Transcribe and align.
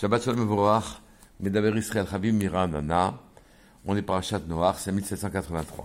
Shabbat 0.00 0.24
Shalom 0.24 0.40
Mevorach, 0.40 1.02
Medaber 1.40 1.76
Israël 1.76 2.06
Chavim 2.10 2.32
Mira 2.32 2.66
Nana. 2.66 3.20
On 3.84 3.94
est 3.94 4.00
parachat 4.00 4.38
Noir, 4.48 4.78
c'est 4.78 4.92
1783. 4.92 5.84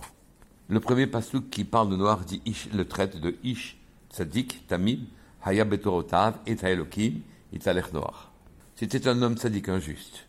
Le 0.70 0.80
premier 0.80 1.06
pasouk 1.06 1.50
qui 1.50 1.64
parle 1.64 1.90
de 1.90 1.96
Noir 1.96 2.20
dit 2.20 2.40
le 2.72 2.88
traite 2.88 3.20
de 3.20 3.36
Ish, 3.44 3.76
Tzadik, 4.10 4.66
Tamim, 4.68 5.00
Haya 5.44 5.66
Betorotav, 5.66 6.38
et 6.46 6.56
Elokim, 6.62 7.20
Italech 7.52 7.92
Noir. 7.92 8.32
C'était 8.74 9.06
un 9.06 9.20
homme 9.20 9.36
tzaddik 9.36 9.68
injuste. 9.68 10.26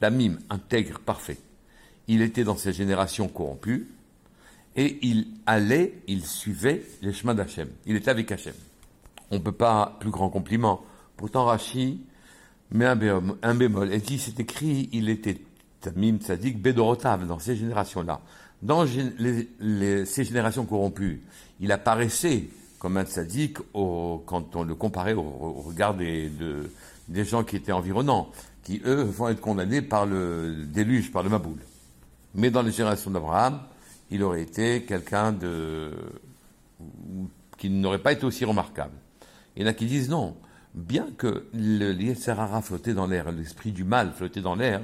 Tamim, 0.00 0.38
intègre, 0.50 0.98
parfait. 0.98 1.38
Il 2.08 2.22
était 2.22 2.42
dans 2.42 2.56
ses 2.56 2.72
générations 2.72 3.28
corrompues, 3.28 3.86
et 4.74 4.98
il 5.06 5.28
allait, 5.46 6.02
il 6.08 6.26
suivait 6.26 6.84
les 7.02 7.12
chemins 7.12 7.36
d'Hachem. 7.36 7.68
Il 7.86 7.94
était 7.94 8.10
avec 8.10 8.32
Hachem. 8.32 8.54
On 9.30 9.36
ne 9.36 9.40
peut 9.40 9.52
pas 9.52 9.96
plus 10.00 10.10
grand 10.10 10.28
compliment. 10.28 10.84
Pourtant, 11.16 11.44
Rashi 11.44 12.00
met 12.70 12.86
un 12.86 12.96
bémol, 12.96 13.36
un 13.42 13.54
bémol 13.54 13.92
et 13.92 13.98
dit 13.98 14.18
c'est 14.18 14.38
écrit, 14.40 14.88
il 14.92 15.08
était 15.08 15.38
Tamim 15.80 16.18
Tzadik 16.18 16.60
Bedorotav 16.60 17.26
dans 17.26 17.38
ces 17.38 17.56
générations-là. 17.56 18.20
Dans 18.60 18.84
ces 18.86 20.24
générations 20.24 20.66
corrompues, 20.66 21.22
il 21.60 21.70
apparaissait 21.70 22.48
comme 22.78 22.96
un 22.96 23.04
tzaddik 23.04 23.58
quand 23.72 24.56
on 24.56 24.62
le 24.62 24.74
comparait 24.74 25.14
au, 25.14 25.62
regard 25.66 25.94
des, 25.94 26.30
des 27.08 27.24
gens 27.24 27.44
qui 27.44 27.56
étaient 27.56 27.72
environnants, 27.72 28.30
qui 28.62 28.80
eux 28.84 29.02
vont 29.02 29.28
être 29.28 29.40
condamnés 29.40 29.82
par 29.82 30.06
le 30.06 30.64
déluge, 30.66 31.12
par 31.12 31.22
le 31.22 31.30
Maboul. 31.30 31.58
Mais 32.34 32.50
dans 32.50 32.62
les 32.62 32.72
générations 32.72 33.10
d'Abraham, 33.10 33.60
il 34.10 34.22
aurait 34.22 34.42
été 34.42 34.82
quelqu'un 34.82 35.32
de 35.32 35.92
qui 37.56 37.70
n'aurait 37.70 37.98
pas 37.98 38.12
été 38.12 38.24
aussi 38.24 38.44
remarquable. 38.44 38.94
Il 39.56 39.62
y 39.62 39.64
en 39.64 39.68
a 39.68 39.72
qui 39.72 39.86
disent 39.86 40.08
non, 40.08 40.36
bien 40.74 41.08
que 41.16 41.46
le 41.54 41.92
Yetzerara 41.92 42.62
flottait 42.62 42.94
dans 42.94 43.06
l'air, 43.06 43.30
l'esprit 43.32 43.72
du 43.72 43.84
mal 43.84 44.12
flottait 44.12 44.40
dans 44.40 44.54
l'air, 44.54 44.80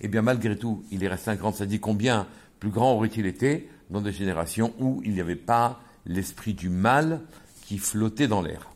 eh 0.00 0.08
bien 0.08 0.22
malgré 0.22 0.56
tout, 0.56 0.84
il 0.90 1.04
est 1.04 1.08
resté 1.08 1.30
un 1.30 1.36
grand 1.36 1.62
dit 1.62 1.80
Combien 1.80 2.26
plus 2.60 2.70
grand 2.70 2.92
aurait-il 2.92 3.26
été 3.26 3.68
dans 3.90 4.00
des 4.00 4.12
générations 4.12 4.74
où 4.78 5.00
il 5.04 5.12
n'y 5.12 5.20
avait 5.20 5.36
pas 5.36 5.80
l'esprit 6.04 6.54
du 6.54 6.68
mal 6.68 7.20
qui 7.62 7.78
flottait 7.78 8.28
dans 8.28 8.42
l'air? 8.42 8.70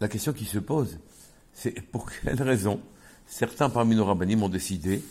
La 0.00 0.08
question 0.08 0.32
qui 0.32 0.44
se 0.44 0.58
pose, 0.58 0.98
c'est 1.52 1.80
pour 1.90 2.10
quelle 2.10 2.42
raison 2.42 2.80
certains 3.26 3.70
parmi 3.70 3.96
nos 3.96 4.04
rabbinim 4.04 4.42
ont 4.42 4.48
décidé 4.48 5.02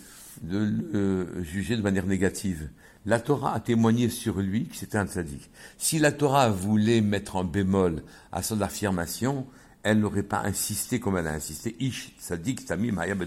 de 0.42 0.58
le 0.92 1.44
juger 1.44 1.78
de 1.78 1.82
manière 1.82 2.06
négative? 2.06 2.70
La 3.06 3.20
Torah 3.20 3.56
a 3.56 3.60
témoigné 3.60 4.10
sur 4.10 4.40
lui 4.40 4.68
que 4.68 4.78
c'était 4.78 4.98
un 4.98 5.06
tzaddik. 5.06 5.50
Si 5.78 6.00
la 6.00 6.14
Torah 6.14 6.50
voulait 6.50 7.02
mettre 7.02 7.36
un 7.36 7.44
bémol 7.44 8.02
à 8.32 8.42
son 8.42 8.62
affirmation, 8.62 9.46
elle 9.84 10.00
n'aurait 10.00 10.24
pas 10.24 10.40
insisté 10.40 11.00
comme 11.00 11.18
elle 11.18 11.28
a 11.28 11.34
insisté. 11.34 11.76
Ish, 11.80 12.16
tzaddik, 12.18 12.66
tamim, 12.66 12.98
hayab 12.98 13.24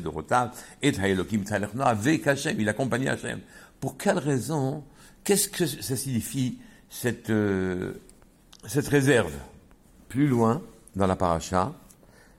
et 0.82 0.98
hayelokim 0.98 1.44
avec 1.80 2.26
Hashem, 2.26 2.60
il 2.60 2.68
accompagnait 2.68 3.10
Hashem. 3.10 3.40
Pour 3.78 3.96
quelle 3.96 4.18
raison 4.18 4.82
Qu'est-ce 5.22 5.48
que 5.48 5.66
ça 5.66 5.96
signifie, 5.96 6.58
cette, 6.88 7.30
euh, 7.30 7.94
cette 8.64 8.86
réserve? 8.86 9.32
Plus 10.08 10.28
loin, 10.28 10.62
dans 10.94 11.08
la 11.08 11.16
paracha, 11.16 11.74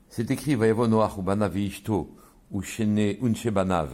c'est 0.10 0.32
écrit, 0.32 0.56
Vayevo 0.56 0.88
Noach 0.88 1.18
ubanav 1.18 1.58
ishto, 1.58 2.10
ushene 2.50 3.18
unshebanav, 3.22 3.90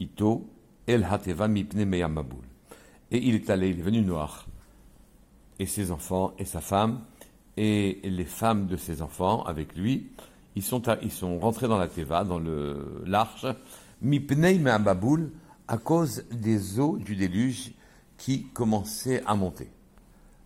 ito, 0.00 0.48
el 0.86 1.04
hateva 1.04 1.48
mipne 1.48 1.84
meyamabul. 1.84 2.42
Et 3.10 3.18
il 3.18 3.34
est 3.34 3.50
allé, 3.50 3.68
il 3.68 3.78
est 3.78 3.82
venu 3.82 4.00
Noach, 4.00 4.46
et 5.58 5.66
ses 5.66 5.90
enfants, 5.90 6.32
et 6.38 6.46
sa 6.46 6.62
femme, 6.62 7.02
et 7.56 8.00
les 8.04 8.24
femmes 8.24 8.66
de 8.66 8.76
ses 8.76 9.02
enfants 9.02 9.42
avec 9.44 9.76
lui, 9.76 10.08
ils 10.56 10.62
sont, 10.62 10.82
ils 11.02 11.12
sont 11.12 11.38
rentrés 11.38 11.68
dans 11.68 11.78
la 11.78 11.88
Teva, 11.88 12.24
dans 12.24 12.40
l'arche, 13.04 13.46
mipnei 14.02 14.60
à 15.68 15.78
cause 15.78 16.24
des 16.30 16.80
eaux 16.80 16.96
du 16.98 17.16
déluge 17.16 17.72
qui 18.16 18.44
commençaient 18.48 19.22
à 19.26 19.34
monter. 19.34 19.68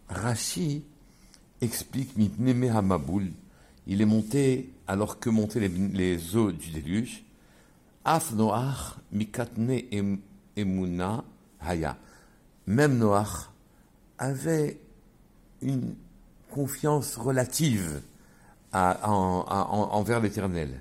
Rashi 0.09 0.85
explique 1.61 2.17
mipnei 2.17 2.71
il 3.87 4.01
est 4.01 4.07
monté 4.07 4.73
alors 4.87 5.19
que 5.19 5.31
montaient 5.31 5.69
les, 5.69 6.37
eaux 6.37 6.53
du 6.53 6.71
déluge, 6.71 7.23
af 8.05 8.33
noach 8.33 8.97
mikatne 9.13 9.85
emuna 10.57 11.25
haya. 11.61 11.97
Même 12.67 12.99
Noach 12.99 13.51
avait 14.19 14.81
une 15.61 15.95
confiance 16.55 17.17
relative 17.17 18.01
envers 18.73 20.21
l'éternel. 20.21 20.81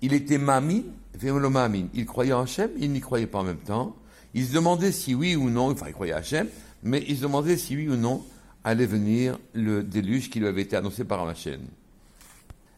Il 0.00 0.14
était 0.14 0.38
mamin, 0.38 0.80
il 1.92 2.06
croyait 2.06 2.32
en 2.32 2.42
Hachem, 2.42 2.70
il 2.78 2.90
n'y 2.92 3.00
croyait 3.00 3.26
pas 3.26 3.40
en 3.40 3.44
même 3.44 3.58
temps. 3.58 3.94
Il 4.32 4.46
se 4.46 4.54
demandait 4.54 4.92
si 4.92 5.14
oui 5.14 5.36
ou 5.36 5.50
non, 5.50 5.70
enfin 5.70 5.88
il 5.88 5.92
croyait 5.92 6.14
à 6.14 6.18
Hachem, 6.18 6.48
mais 6.82 7.04
il 7.06 7.18
se 7.18 7.22
demandait 7.22 7.58
si 7.58 7.76
oui 7.76 7.88
ou 7.90 7.96
non 7.96 8.24
allait 8.64 8.86
venir 8.86 9.38
le 9.52 9.82
déluge 9.82 10.30
qui 10.30 10.40
lui 10.40 10.46
avait 10.46 10.62
été 10.62 10.76
annoncé 10.76 11.04
par 11.04 11.28
Hachem. 11.28 11.60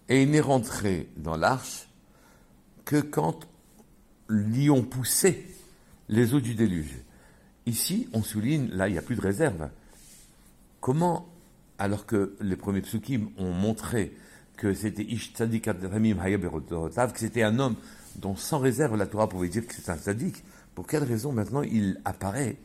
Et 0.08 0.22
il 0.22 0.30
n'est 0.30 0.40
rentré 0.40 1.08
dans 1.16 1.36
l'arche 1.36 1.88
que 2.84 3.00
quand 3.00 3.46
l'y 4.28 4.70
ont 4.70 4.82
poussé 4.82 5.46
les 6.08 6.34
eaux 6.34 6.40
du 6.40 6.56
déluge. 6.56 6.96
Ici, 7.66 8.08
on 8.12 8.24
souligne, 8.24 8.68
là, 8.70 8.88
il 8.88 8.92
n'y 8.92 8.98
a 8.98 9.02
plus 9.02 9.14
de 9.14 9.20
réserve. 9.20 9.68
Comment 10.80 11.29
alors 11.80 12.04
que 12.04 12.36
les 12.40 12.56
premiers 12.56 12.82
psukim 12.82 13.30
ont 13.38 13.52
montré 13.52 14.12
que 14.56 14.74
c'était 14.74 15.02
Ish 15.02 15.32
Tzadik 15.32 15.64
que 15.64 17.18
c'était 17.18 17.42
un 17.42 17.58
homme 17.58 17.74
dont 18.16 18.36
sans 18.36 18.58
réserve 18.58 18.96
la 18.96 19.06
Torah 19.06 19.28
pouvait 19.28 19.48
dire 19.48 19.66
que 19.66 19.74
c'était 19.74 19.90
un 19.90 19.96
tzaddik, 19.96 20.44
pour 20.74 20.86
quelle 20.86 21.04
raison 21.04 21.32
maintenant 21.32 21.62
il 21.62 21.98
apparaît 22.04 22.56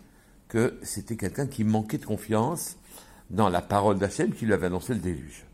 que 0.50 0.78
c'était 0.84 1.16
quelqu'un 1.16 1.48
qui 1.48 1.64
manquait 1.64 1.98
de 1.98 2.06
confiance 2.06 2.76
dans 3.30 3.48
la 3.48 3.62
parole 3.62 3.98
d'Hachem 3.98 4.34
qui 4.34 4.46
lui 4.46 4.54
avait 4.54 4.68
annoncé 4.68 4.94
le 4.94 5.00
déluge? 5.00 5.46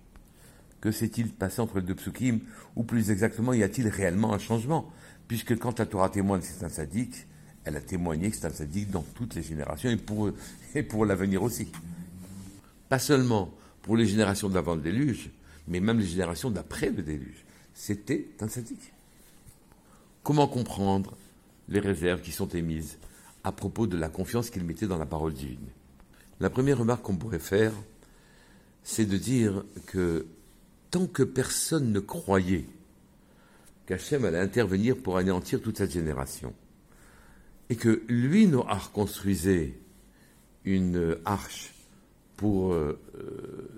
Que 0.81 0.91
s'est-il 0.91 1.29
passé 1.29 1.61
entre 1.61 1.79
les 1.79 1.85
deux 1.85 1.95
psukim? 1.95 2.39
Ou 2.75 2.83
plus 2.83 3.11
exactement, 3.11 3.53
y 3.53 3.61
a-t-il 3.61 3.87
réellement 3.87 4.33
un 4.33 4.39
changement? 4.39 4.89
Puisque 5.27 5.55
quand 5.59 5.77
la 5.77 5.85
Torah 5.85 6.09
témoigne 6.09 6.41
que 6.41 6.47
c'est 6.47 6.65
un 6.65 6.69
tzaddik, 6.69 7.27
elle 7.63 7.77
a 7.77 7.81
témoigné 7.81 8.31
que 8.31 8.37
c'est 8.37 8.47
un 8.47 8.51
tzaddik 8.51 8.89
dans 8.89 9.05
toutes 9.13 9.35
les 9.35 9.43
générations 9.43 9.91
et 9.91 9.99
et 10.73 10.83
pour 10.83 11.05
l'avenir 11.05 11.43
aussi 11.43 11.67
pas 12.91 12.99
seulement 12.99 13.53
pour 13.83 13.95
les 13.95 14.05
générations 14.05 14.49
d'avant 14.49 14.75
le 14.75 14.81
déluge, 14.81 15.29
mais 15.65 15.79
même 15.79 15.99
les 15.99 16.05
générations 16.05 16.51
d'après 16.51 16.89
le 16.89 17.01
déluge. 17.01 17.45
C'était 17.73 18.27
un 18.41 18.49
sadique. 18.49 18.91
Comment 20.23 20.45
comprendre 20.45 21.15
les 21.69 21.79
réserves 21.79 22.19
qui 22.19 22.33
sont 22.33 22.49
émises 22.49 22.97
à 23.45 23.53
propos 23.53 23.87
de 23.87 23.95
la 23.95 24.09
confiance 24.09 24.49
qu'il 24.49 24.65
mettait 24.65 24.87
dans 24.87 24.97
la 24.97 25.05
parole 25.05 25.31
divine? 25.31 25.69
La 26.41 26.49
première 26.49 26.79
remarque 26.79 27.03
qu'on 27.03 27.15
pourrait 27.15 27.39
faire, 27.39 27.71
c'est 28.83 29.05
de 29.05 29.15
dire 29.15 29.63
que 29.85 30.25
tant 30.89 31.07
que 31.07 31.23
personne 31.23 31.93
ne 31.93 32.01
croyait 32.01 32.65
qu'Hachem 33.85 34.25
allait 34.25 34.37
intervenir 34.37 34.97
pour 34.97 35.15
anéantir 35.15 35.61
toute 35.61 35.77
cette 35.77 35.91
génération, 35.91 36.53
et 37.69 37.77
que 37.77 38.03
lui, 38.09 38.47
Noah, 38.47 38.81
construisait 38.91 39.79
une 40.65 41.15
arche 41.23 41.73
pour 42.41 42.73
euh, 42.73 42.99
euh, 43.19 43.69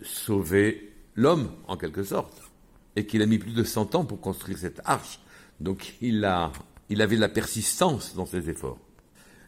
sauver 0.00 0.92
l'homme, 1.16 1.50
en 1.66 1.76
quelque 1.76 2.04
sorte, 2.04 2.40
et 2.94 3.04
qu'il 3.04 3.20
a 3.20 3.26
mis 3.26 3.38
plus 3.38 3.50
de 3.50 3.64
100 3.64 3.96
ans 3.96 4.04
pour 4.04 4.20
construire 4.20 4.58
cette 4.58 4.80
arche. 4.84 5.18
Donc 5.58 5.94
il, 6.00 6.24
a, 6.24 6.52
il 6.88 7.02
avait 7.02 7.16
de 7.16 7.20
la 7.20 7.28
persistance 7.28 8.14
dans 8.14 8.24
ses 8.24 8.48
efforts. 8.48 8.78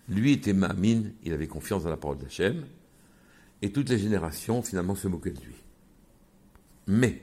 Lui 0.08 0.32
était 0.32 0.54
mamine, 0.54 1.12
il 1.22 1.32
avait 1.32 1.46
confiance 1.46 1.84
dans 1.84 1.90
la 1.90 1.96
parole 1.96 2.18
d'Hachem, 2.18 2.66
et 3.62 3.70
toutes 3.70 3.90
les 3.90 3.98
générations 3.98 4.60
finalement 4.60 4.96
se 4.96 5.06
moquaient 5.06 5.30
de 5.30 5.40
lui. 5.40 5.54
Mais, 6.88 7.22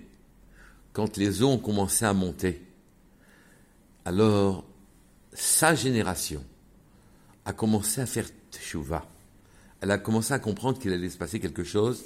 quand 0.93 1.17
les 1.17 1.43
eaux 1.43 1.49
ont 1.49 1.57
commencé 1.57 2.05
à 2.05 2.13
monter, 2.13 2.61
alors 4.05 4.63
sa 5.33 5.75
génération 5.75 6.41
a 7.43 7.51
commencé 7.51 7.99
à 7.99 8.05
faire 8.05 8.27
teshuva 8.51 9.05
elle 9.85 9.91
a 9.91 9.99
commencé 9.99 10.33
à 10.33 10.39
comprendre 10.39 10.79
qu'il 10.79 10.91
allait 10.93 11.11
se 11.11 11.17
passer 11.17 11.39
quelque 11.39 11.63
chose, 11.63 12.05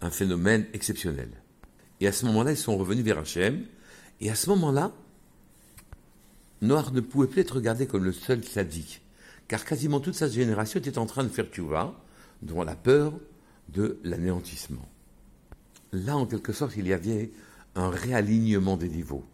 un 0.00 0.10
phénomène 0.10 0.66
exceptionnel. 0.72 1.28
Et 2.00 2.08
à 2.08 2.12
ce 2.12 2.26
moment-là, 2.26 2.50
ils 2.50 2.56
sont 2.56 2.76
revenus 2.76 3.04
vers 3.04 3.20
Hachem. 3.20 3.66
Et 4.20 4.30
à 4.30 4.34
ce 4.34 4.50
moment-là, 4.50 4.90
Noir 6.60 6.92
ne 6.92 7.00
pouvait 7.00 7.28
plus 7.28 7.42
être 7.42 7.54
regardé 7.54 7.86
comme 7.86 8.02
le 8.02 8.10
seul 8.10 8.42
sadique, 8.42 9.00
car 9.46 9.64
quasiment 9.64 10.00
toute 10.00 10.16
sa 10.16 10.28
génération 10.28 10.80
était 10.80 10.98
en 10.98 11.06
train 11.06 11.22
de 11.22 11.28
faire 11.28 11.48
tuva, 11.48 11.94
dont 12.42 12.64
la 12.64 12.74
peur 12.74 13.12
de 13.68 14.00
l'anéantissement. 14.02 14.88
Là, 15.92 16.16
en 16.16 16.26
quelque 16.26 16.52
sorte, 16.52 16.74
il 16.76 16.88
y 16.88 16.92
avait 16.92 17.30
un 17.76 17.90
réalignement 17.90 18.76
des 18.76 18.88
niveaux. 18.88 19.24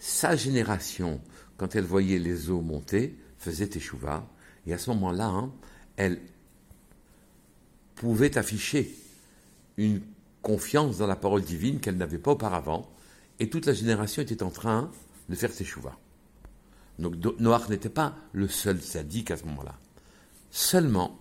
Sa 0.00 0.34
génération, 0.34 1.20
quand 1.56 1.76
elle 1.76 1.84
voyait 1.84 2.18
les 2.18 2.50
eaux 2.50 2.62
monter, 2.62 3.16
faisait 3.38 3.70
échouva, 3.76 4.28
et 4.66 4.74
à 4.74 4.78
ce 4.78 4.90
moment-là, 4.90 5.28
hein, 5.28 5.52
elle 5.96 6.18
pouvait 7.98 8.38
afficher 8.38 8.94
une 9.76 10.00
confiance 10.42 10.98
dans 10.98 11.06
la 11.06 11.16
parole 11.16 11.42
divine 11.42 11.80
qu'elle 11.80 11.96
n'avait 11.96 12.18
pas 12.18 12.32
auparavant, 12.32 12.90
et 13.40 13.50
toute 13.50 13.66
la 13.66 13.72
génération 13.72 14.22
était 14.22 14.42
en 14.42 14.50
train 14.50 14.90
de 15.28 15.34
faire 15.34 15.52
ses 15.52 15.64
chouvas. 15.64 15.96
Donc 16.98 17.14
n'était 17.68 17.88
pas 17.88 18.16
le 18.32 18.48
seul 18.48 18.80
sadique 18.80 19.30
à 19.30 19.36
ce 19.36 19.44
moment-là. 19.44 19.74
Seulement, 20.50 21.18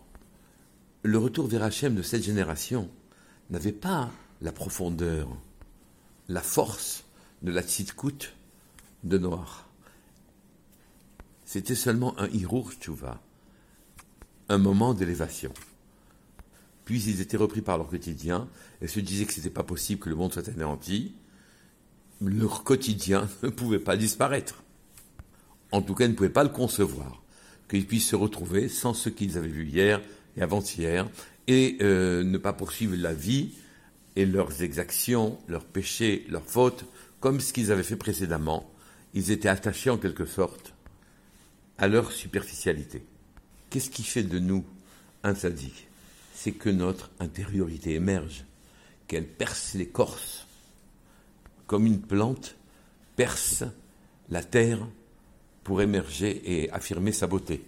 le 1.04 1.18
retour 1.18 1.48
vers 1.48 1.64
Hachem 1.64 1.96
de 1.96 2.02
cette 2.02 2.24
génération 2.24 2.90
n'avait 3.50 3.72
pas 3.72 4.10
la 4.42 4.52
profondeur, 4.52 5.28
la 6.28 6.42
force 6.42 7.04
de 7.44 7.52
la 7.52 7.62
tzidkout 7.62 8.34
de 9.04 9.18
Noach. 9.18 9.66
C'était 11.46 11.76
seulement 11.76 12.20
un 12.20 12.28
hirour 12.30 12.74
tchouva, 12.74 13.22
un 14.50 14.58
moment 14.58 14.94
d'élévation. 14.94 15.54
Puis 16.88 17.04
ils 17.04 17.20
étaient 17.20 17.36
repris 17.36 17.62
par 17.62 17.78
leur 17.78 17.90
quotidien 17.90 18.48
et 18.82 18.88
se 18.88 19.02
disaient 19.02 19.26
que 19.26 19.34
ce 19.34 19.40
n'était 19.40 19.50
pas 19.50 19.64
possible 19.64 20.00
que 20.00 20.08
le 20.08 20.16
monde 20.16 20.32
soit 20.32 20.48
anéanti. 20.48 21.12
Leur 22.22 22.64
quotidien 22.64 23.28
ne 23.44 23.50
pouvait 23.50 23.78
pas 23.78 23.98
disparaître. 23.98 24.64
En 25.74 25.82
tout 25.82 25.96
cas, 25.96 26.06
ils 26.06 26.12
ne 26.12 26.16
pouvaient 26.16 26.30
pas 26.30 26.46
le 26.46 26.50
concevoir, 26.50 27.22
qu'ils 27.68 27.86
puissent 27.86 28.08
se 28.08 28.16
retrouver 28.16 28.70
sans 28.70 28.94
ce 28.94 29.10
qu'ils 29.10 29.38
avaient 29.38 29.50
vu 29.50 29.68
hier 29.68 30.02
et 30.38 30.42
avant-hier, 30.42 31.10
et 31.48 31.78
euh, 31.82 32.24
ne 32.24 32.38
pas 32.38 32.54
poursuivre 32.54 32.96
la 32.96 33.14
vie 33.14 33.50
et 34.16 34.26
leurs 34.26 34.62
exactions, 34.62 35.40
leurs 35.50 35.66
péchés, 35.66 36.26
leurs 36.30 36.46
fautes, 36.46 36.86
comme 37.20 37.42
ce 37.42 37.52
qu'ils 37.52 37.74
avaient 37.74 37.84
fait 37.84 37.98
précédemment. 37.98 38.72
Ils 39.14 39.32
étaient 39.32 39.50
attachés 39.50 39.90
en 39.90 39.98
quelque 39.98 40.26
sorte 40.26 40.74
à 41.78 41.90
leur 41.90 42.14
superficialité. 42.14 43.04
Qu'est-ce 43.70 43.90
qui 43.90 44.04
fait 44.04 44.24
de 44.24 44.40
nous 44.40 44.64
un 45.24 45.36
sadique? 45.36 45.88
C'est 46.40 46.52
que 46.52 46.70
notre 46.70 47.10
intériorité 47.20 47.96
émerge, 47.96 48.46
qu'elle 49.08 49.26
perce 49.26 49.74
l'écorce, 49.74 50.46
comme 51.66 51.88
une 51.88 52.00
plante 52.00 52.56
perce 53.16 53.64
la 54.30 54.44
terre 54.44 54.88
pour 55.64 55.82
émerger 55.82 56.40
et 56.46 56.70
affirmer 56.70 57.12
sa 57.12 57.26
beauté. 57.26 57.64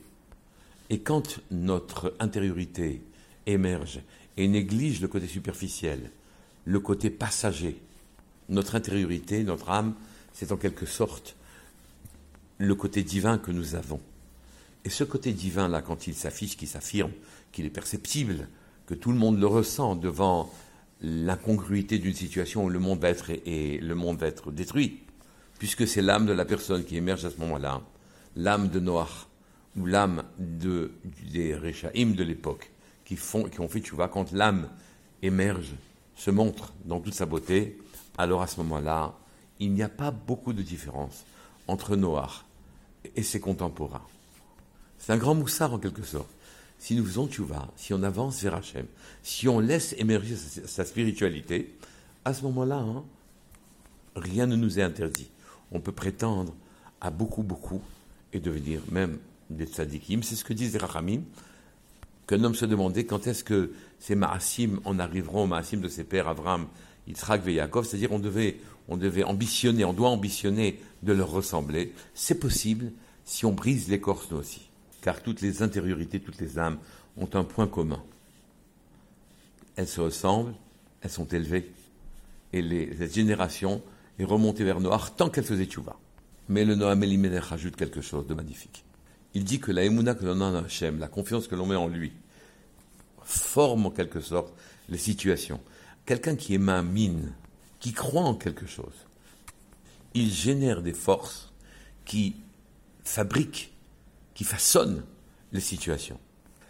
Et 0.91 0.99
quand 0.99 1.39
notre 1.49 2.13
intériorité 2.19 3.01
émerge 3.47 4.01
et 4.37 4.47
néglige 4.47 5.01
le 5.01 5.07
côté 5.07 5.25
superficiel, 5.25 6.11
le 6.65 6.79
côté 6.79 7.09
passager, 7.09 7.81
notre 8.49 8.75
intériorité, 8.75 9.43
notre 9.43 9.71
âme, 9.71 9.95
c'est 10.31 10.51
en 10.51 10.57
quelque 10.57 10.85
sorte 10.85 11.35
le 12.59 12.75
côté 12.75 13.01
divin 13.01 13.39
que 13.39 13.49
nous 13.49 13.73
avons. 13.73 13.99
Et 14.89 14.91
ce 14.91 15.03
côté 15.03 15.33
divin-là, 15.33 15.83
quand 15.83 16.07
il 16.07 16.15
s'affiche, 16.15 16.57
qui 16.57 16.65
s'affirme, 16.65 17.11
qu'il 17.51 17.63
est 17.63 17.69
perceptible, 17.69 18.47
que 18.87 18.95
tout 18.95 19.11
le 19.11 19.19
monde 19.19 19.39
le 19.39 19.45
ressent 19.45 19.95
devant 19.95 20.51
l'incongruité 20.99 21.99
d'une 21.99 22.15
situation 22.15 22.63
où 22.65 22.69
le 22.69 22.79
monde 22.79 22.99
va 22.99 23.09
être, 23.09 23.31
le 23.45 23.93
monde 23.93 24.17
va 24.17 24.31
détruit, 24.51 25.01
puisque 25.59 25.87
c'est 25.87 26.01
l'âme 26.01 26.25
de 26.25 26.33
la 26.33 26.43
personne 26.43 26.83
qui 26.85 26.97
émerge 26.97 27.23
à 27.23 27.29
ce 27.29 27.37
moment-là, 27.37 27.83
l'âme 28.35 28.69
de 28.69 28.79
Noach, 28.79 29.27
ou 29.77 29.85
l'âme 29.85 30.23
de, 30.39 30.91
des 31.31 31.53
Réchaïm 31.53 32.15
de 32.15 32.23
l'époque, 32.23 32.71
qui, 33.05 33.15
qui 33.15 33.59
ont 33.59 33.67
fait, 33.67 33.81
tu 33.81 33.93
vois, 33.93 34.07
quand 34.07 34.31
l'âme 34.31 34.69
émerge, 35.21 35.75
se 36.15 36.31
montre 36.31 36.73
dans 36.85 36.99
toute 36.99 37.13
sa 37.13 37.27
beauté, 37.27 37.77
alors 38.17 38.41
à 38.41 38.47
ce 38.47 38.57
moment-là, 38.61 39.13
il 39.59 39.71
n'y 39.71 39.83
a 39.83 39.87
pas 39.87 40.09
beaucoup 40.09 40.51
de 40.51 40.63
différence 40.63 41.25
entre 41.67 41.95
Noach 41.95 42.43
et 43.15 43.21
ses 43.21 43.39
contemporains. 43.39 44.01
C'est 44.99 45.11
un 45.11 45.17
grand 45.17 45.35
moussard 45.35 45.73
en 45.73 45.79
quelque 45.79 46.03
sorte. 46.03 46.29
Si 46.77 46.95
nous 46.95 47.05
faisons 47.05 47.27
vas, 47.39 47.67
si 47.75 47.93
on 47.93 48.03
avance 48.03 48.41
vers 48.43 48.55
Hachem, 48.55 48.85
si 49.23 49.47
on 49.47 49.59
laisse 49.59 49.95
émerger 49.97 50.35
sa, 50.35 50.85
spiritualité, 50.85 51.75
à 52.23 52.33
ce 52.33 52.43
moment-là, 52.43 52.77
hein, 52.77 53.03
rien 54.15 54.45
ne 54.45 54.55
nous 54.55 54.79
est 54.79 54.83
interdit 54.83 55.29
on 55.71 55.79
peut 55.79 55.91
prétendre 55.91 56.53
à 57.01 57.11
beaucoup, 57.11 57.43
beaucoup 57.43 57.81
et 58.33 58.39
devenir 58.39 58.81
même 58.91 59.17
des 59.49 59.65
tzadikim. 59.65 60.23
C'est 60.23 60.35
ce 60.35 60.43
que 60.43 60.53
disent 60.53 60.73
les 60.73 60.79
rachamim, 60.79 61.21
qu'un 62.27 62.43
homme 62.43 62.55
se 62.55 62.65
demandait 62.65 63.05
quand 63.05 63.27
est-ce 63.27 63.43
que 63.43 63.71
ces 63.99 64.15
maasim 64.15 64.79
en 64.85 64.99
arriveront 64.99 65.47
maasim 65.47 65.77
de 65.77 65.87
ses 65.87 66.03
pères 66.03 66.27
Avram, 66.27 66.67
Yitzhak 67.07 67.41
c'est-à-dire 67.43 68.11
on 68.11 68.19
devait, 68.19 68.57
on 68.87 68.97
devait 68.97 69.23
ambitionner, 69.23 69.85
on 69.85 69.93
doit 69.93 70.09
ambitionner 70.09 70.79
de 71.03 71.13
leur 71.13 71.31
ressembler. 71.31 71.93
C'est 72.13 72.39
possible 72.39 72.91
si 73.25 73.45
on 73.45 73.51
brise 73.51 73.89
l'écorce 73.89 74.29
nous 74.31 74.37
aussi, 74.37 74.68
car 75.01 75.21
toutes 75.21 75.41
les 75.41 75.61
intériorités, 75.61 76.19
toutes 76.19 76.39
les 76.39 76.59
âmes 76.59 76.77
ont 77.17 77.29
un 77.33 77.43
point 77.43 77.67
commun. 77.67 78.01
Elles 79.75 79.87
se 79.87 80.01
ressemblent, 80.01 80.53
elles 81.01 81.09
sont 81.09 81.27
élevées, 81.27 81.71
et 82.53 82.61
les 82.61 83.09
générations 83.09 83.81
et 84.19 84.25
remonter 84.25 84.63
vers 84.63 84.79
Noach 84.79 85.15
tant 85.15 85.29
qu'elle 85.29 85.45
faisait 85.45 85.65
tchouva. 85.65 85.97
Mais 86.49 86.65
le 86.65 86.75
Noam 86.75 87.01
Elimelech 87.03 87.43
rajoute 87.43 87.75
quelque 87.75 88.01
chose 88.01 88.27
de 88.27 88.33
magnifique. 88.33 88.83
Il 89.33 89.43
dit 89.43 89.59
que 89.59 89.71
la 89.71 89.83
émouna 89.83 90.15
que 90.15 90.25
l'on 90.25 90.41
a 90.41 90.45
en 90.45 90.55
Hachem, 90.55 90.99
la 90.99 91.07
confiance 91.07 91.47
que 91.47 91.55
l'on 91.55 91.67
met 91.67 91.75
en 91.75 91.87
lui, 91.87 92.11
forme 93.23 93.85
en 93.85 93.91
quelque 93.91 94.19
sorte 94.19 94.53
les 94.89 94.97
situations. 94.97 95.61
Quelqu'un 96.05 96.35
qui 96.35 96.55
est 96.55 96.57
mine, 96.57 97.31
qui 97.79 97.93
croit 97.93 98.23
en 98.23 98.33
quelque 98.33 98.65
chose, 98.65 99.05
il 100.15 100.31
génère 100.31 100.81
des 100.81 100.93
forces 100.93 101.53
qui 102.05 102.35
fabriquent, 103.03 103.71
qui 104.39 104.45
façonnent 104.45 105.03
les 105.51 105.59
situations. 105.59 106.17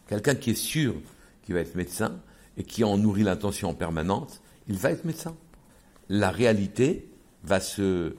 Quelqu'un 0.07 0.33
qui 0.33 0.50
est 0.50 0.56
sûr 0.56 0.95
qu'il 1.44 1.54
va 1.54 1.62
être 1.62 1.75
médecin 1.75 2.19
et 2.57 2.63
qui 2.63 2.83
en 2.83 2.98
nourrit 2.98 3.21
l'intention 3.21 3.69
en 3.69 3.75
permanence, 3.75 4.42
il 4.68 4.75
va 4.75 4.89
être 4.89 5.06
médecin. 5.06 5.36
La 6.10 6.31
réalité 6.31 7.07
va 7.44 7.60
se 7.60 8.16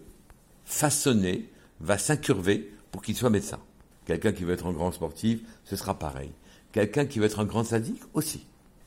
façonner, 0.64 1.50
va 1.80 1.98
s'incurver 1.98 2.72
pour 2.92 3.02
qu'il 3.02 3.16
soit 3.16 3.28
médecin. 3.28 3.58
Quelqu'un 4.04 4.30
qui 4.30 4.44
veut 4.44 4.52
être 4.52 4.66
un 4.66 4.72
grand 4.72 4.92
sportif, 4.92 5.40
ce 5.64 5.74
sera 5.74 5.98
pareil. 5.98 6.30
Quelqu'un 6.70 7.04
qui 7.04 7.18
veut 7.18 7.26
être 7.26 7.40
un 7.40 7.44
grand 7.44 7.64
sadique, 7.64 8.02
aussi. 8.14 8.46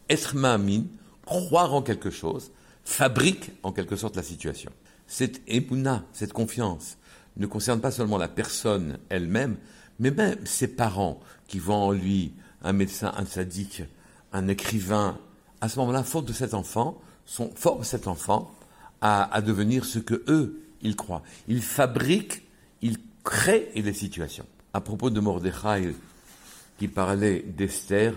Être 0.09 0.33
ma'amin, 0.33 0.85
croire 1.25 1.73
en 1.73 1.81
quelque 1.81 2.09
chose, 2.09 2.51
fabrique 2.85 3.51
en 3.63 3.73
quelque 3.73 3.97
sorte 3.97 4.15
la 4.15 4.23
situation. 4.23 4.71
Cette 5.07 5.41
émouna, 5.45 6.05
cette 6.13 6.31
confiance, 6.31 6.97
ne 7.35 7.47
concerne 7.47 7.81
pas 7.81 7.91
seulement 7.91 8.17
la 8.17 8.29
personne 8.29 8.99
elle-même, 9.09 9.57
mais 9.99 10.11
même 10.11 10.45
ses 10.45 10.67
parents 10.67 11.19
qui 11.47 11.59
voient 11.59 11.75
en 11.75 11.91
lui 11.91 12.33
un 12.63 12.73
médecin, 12.73 13.13
un 13.17 13.25
sadique, 13.25 13.83
un 14.31 14.47
écrivain. 14.47 15.17
À 15.61 15.69
ce 15.69 15.79
moment-là, 15.79 16.03
faute 16.03 16.25
de 16.25 16.33
cet 16.33 16.53
enfant, 16.53 16.99
sont, 17.25 17.51
forment 17.55 17.83
cet 17.83 18.07
enfant 18.07 18.53
à, 19.01 19.41
devenir 19.41 19.83
ce 19.83 19.99
que 19.99 20.23
eux, 20.27 20.61
ils 20.81 20.95
croient. 20.95 21.23
Ils 21.49 21.61
fabriquent, 21.61 22.43
ils 22.81 22.97
créent 23.23 23.69
des 23.75 23.93
situations. 23.93 24.45
À 24.73 24.79
propos 24.79 25.09
de 25.09 25.19
Mordechai, 25.19 25.93
qui 26.79 26.87
parlait 26.87 27.41
d'Esther, 27.41 28.13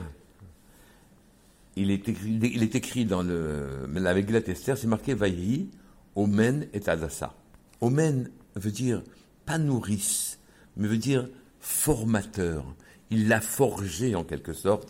il 1.76 1.90
est 1.90 2.75
écrit, 2.75 3.04
dans 3.04 3.23
le, 3.23 3.87
la 3.92 4.14
Megillat 4.14 4.47
Esther, 4.47 4.78
c'est 4.78 4.87
marqué 4.87 5.12
Vaïhi, 5.12 5.68
Omen 6.14 6.66
et 6.73 6.88
Adassa. 6.88 7.35
Omen 7.80 8.30
veut 8.54 8.71
dire 8.71 9.02
pas 9.45 9.59
nourrice, 9.59 10.38
mais 10.76 10.88
veut 10.88 10.97
dire 10.97 11.28
formateur. 11.66 12.64
Il 13.11 13.26
l'a 13.26 13.40
forgé 13.40 14.14
en 14.14 14.23
quelque 14.23 14.52
sorte, 14.52 14.88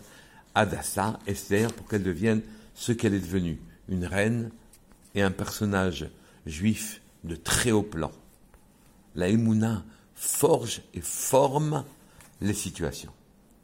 Adassa, 0.55 1.19
Esther, 1.27 1.73
pour 1.73 1.89
qu'elle 1.89 2.03
devienne 2.03 2.43
ce 2.75 2.93
qu'elle 2.93 3.15
est 3.15 3.21
devenue, 3.21 3.59
une 3.89 4.05
reine 4.05 4.51
et 5.15 5.23
un 5.23 5.31
personnage 5.31 6.11
juif 6.45 7.01
de 7.25 7.35
très 7.35 7.73
haut 7.73 7.83
plan. 7.83 8.13
La 9.15 9.29
Emouna 9.29 9.85
forge 10.15 10.83
et 10.93 11.01
forme 11.01 11.83
les 12.43 12.53
situations 12.53 13.13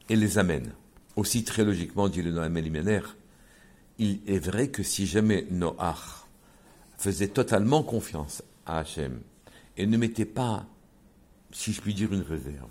et 0.09 0.16
les 0.16 0.38
amène. 0.38 0.73
Aussi 1.14 1.45
très 1.45 1.64
logiquement, 1.64 2.09
dit 2.09 2.23
le 2.23 2.33
Noam 2.33 2.57
Elimener, 2.57 3.02
il 3.99 4.21
est 4.26 4.38
vrai 4.38 4.69
que 4.69 4.83
si 4.83 5.07
jamais 5.07 5.47
Noach 5.50 6.25
faisait 6.97 7.28
totalement 7.28 7.83
confiance 7.83 8.42
à 8.64 8.78
Hachem 8.78 9.21
et 9.76 9.87
ne 9.87 9.99
mettait 9.99 10.25
pas, 10.25 10.64
si 11.50 11.75
je 11.75 11.83
puis 11.83 11.92
dire, 11.92 12.12
une 12.14 12.23
réserve, 12.23 12.71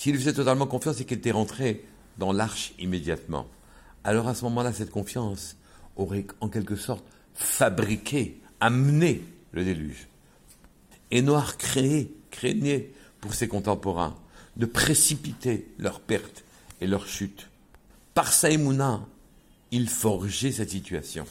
s'il 0.00 0.16
faisait 0.16 0.32
totalement 0.32 0.66
confiance 0.66 0.98
et 1.02 1.04
qu'il 1.04 1.18
était 1.18 1.30
rentré 1.30 1.84
dans 2.16 2.32
l'arche 2.32 2.72
immédiatement, 2.78 3.46
alors 4.02 4.28
à 4.28 4.34
ce 4.34 4.44
moment-là, 4.44 4.72
cette 4.72 4.88
confiance 4.88 5.58
aurait 5.94 6.26
en 6.40 6.48
quelque 6.48 6.74
sorte 6.74 7.04
fabriqué, 7.34 8.40
amené 8.60 9.22
le 9.52 9.62
déluge. 9.62 10.08
Et 11.10 11.20
Noir 11.20 11.58
craignait 11.58 12.90
pour 13.20 13.34
ses 13.34 13.46
contemporains 13.46 14.16
de 14.56 14.64
précipiter 14.64 15.70
leur 15.76 16.00
perte 16.00 16.44
et 16.80 16.86
leur 16.86 17.06
chute. 17.06 17.50
Par 18.14 18.32
Saïmouna, 18.32 19.06
il 19.70 19.86
forgeait 19.86 20.52
cette 20.52 20.70
situation. 20.70 21.26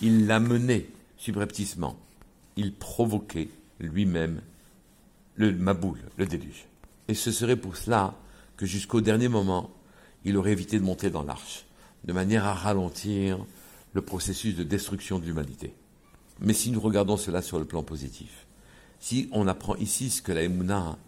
Il 0.00 0.26
l'amenait 0.26 0.86
subrepticement. 1.18 1.94
Il 2.56 2.72
provoquait 2.72 3.50
lui-même 3.80 4.40
le 5.36 5.52
Maboul, 5.52 5.98
le 6.16 6.24
déluge. 6.24 6.64
Et 7.08 7.14
ce 7.14 7.32
serait 7.32 7.56
pour 7.56 7.76
cela 7.76 8.14
que 8.56 8.66
jusqu'au 8.66 9.00
dernier 9.00 9.28
moment, 9.28 9.70
il 10.24 10.36
aurait 10.36 10.52
évité 10.52 10.78
de 10.78 10.84
monter 10.84 11.10
dans 11.10 11.22
l'arche, 11.22 11.66
de 12.04 12.12
manière 12.12 12.44
à 12.44 12.54
ralentir 12.54 13.38
le 13.92 14.02
processus 14.02 14.56
de 14.56 14.62
destruction 14.62 15.18
de 15.18 15.24
l'humanité. 15.24 15.74
Mais 16.40 16.54
si 16.54 16.70
nous 16.70 16.80
regardons 16.80 17.16
cela 17.16 17.42
sur 17.42 17.58
le 17.58 17.64
plan 17.64 17.82
positif, 17.82 18.46
si 19.00 19.28
on 19.32 19.46
apprend 19.46 19.76
ici 19.76 20.10
ce 20.10 20.22
que 20.22 20.32
la 20.32 20.42
Emouna 20.42 20.98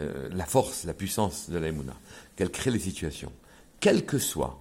euh, 0.00 0.30
la 0.32 0.46
force, 0.46 0.84
la 0.84 0.94
puissance 0.94 1.50
de 1.50 1.58
l'Aïmouna, 1.58 1.94
qu'elle 2.34 2.50
crée 2.50 2.70
les 2.70 2.78
situations, 2.78 3.30
quelle 3.78 4.06
que 4.06 4.18
soit 4.18 4.58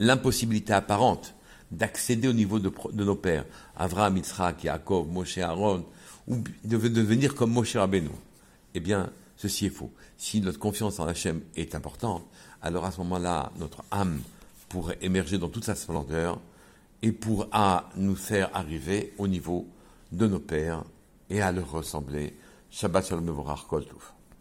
l'impossibilité 0.00 0.72
apparente 0.72 1.36
d'accéder 1.70 2.26
au 2.26 2.32
niveau 2.32 2.58
de, 2.58 2.72
nos 3.04 3.14
pères, 3.14 3.44
Avraham, 3.76 4.16
Yitzhak, 4.16 4.64
Yaakov, 4.64 5.06
Moshe, 5.06 5.38
Aaron, 5.38 5.86
ou 6.26 6.42
de 6.64 6.76
devenir 6.88 7.36
comme 7.36 7.52
Moshe 7.52 7.76
Rabbeinu, 7.76 8.10
eh 8.74 8.80
bien, 8.80 9.08
ceci 9.42 9.66
est 9.66 9.70
faux. 9.70 9.90
Si 10.16 10.40
notre 10.40 10.60
confiance 10.60 11.00
en 11.00 11.06
Hachem 11.06 11.42
est 11.56 11.74
importante, 11.74 12.24
alors 12.62 12.84
à 12.84 12.92
ce 12.92 12.98
moment-là, 12.98 13.50
notre 13.58 13.82
âme 13.90 14.20
pourrait 14.68 14.98
émerger 15.02 15.36
dans 15.36 15.48
toute 15.48 15.64
sa 15.64 15.74
splendeur 15.74 16.38
et 17.02 17.10
pourra 17.10 17.90
nous 17.96 18.14
faire 18.14 18.50
arriver 18.54 19.12
au 19.18 19.26
niveau 19.26 19.66
de 20.12 20.28
nos 20.28 20.38
pères 20.38 20.84
et 21.28 21.42
à 21.42 21.50
leur 21.50 21.72
ressembler. 21.72 22.36
Shabbat 22.70 23.08
Shalom 23.08 23.44
Kol. 23.68 23.84